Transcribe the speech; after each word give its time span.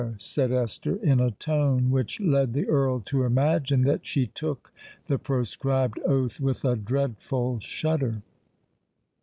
said 0.17 0.51
Esther, 0.51 0.95
in 1.03 1.19
a 1.19 1.29
tone 1.29 1.91
which 1.91 2.19
led 2.19 2.53
the 2.53 2.67
Earl 2.67 3.01
to 3.01 3.23
imagine 3.23 3.83
that 3.83 4.03
she 4.03 4.25
took 4.25 4.73
the 5.05 5.19
proscribed 5.19 5.99
oath 6.07 6.39
with 6.39 6.65
a 6.65 6.75
dreadful 6.75 7.59
shudder. 7.59 8.23